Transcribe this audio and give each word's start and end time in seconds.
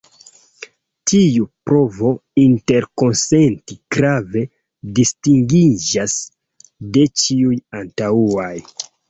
Tiu 1.09 1.43
provo 1.69 2.13
interkonsenti 2.43 3.77
grave 3.97 4.43
distingiĝas 5.01 6.17
de 6.97 7.07
ĉiuj 7.27 7.61
antaŭaj. 7.83 8.53